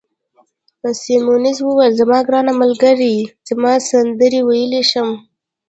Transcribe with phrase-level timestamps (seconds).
[1.01, 3.15] سیمونز وویل: زما ګرانه ملګرې،
[3.47, 3.53] زه
[3.89, 5.09] سندرې ویلای شم.